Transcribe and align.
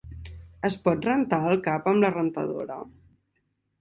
Es 0.69 0.77
pot 0.85 1.05
rentar 1.09 1.39
el 1.51 1.61
cap 1.67 1.91
amb 1.93 2.03
la 2.07 2.13
rentadora? 2.17 2.81